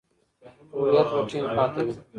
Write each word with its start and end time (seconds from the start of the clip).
هویت 0.75 1.07
به 1.15 1.19
ټینګ 1.29 1.47
پاتې 1.57 1.81
وي. 1.85 1.93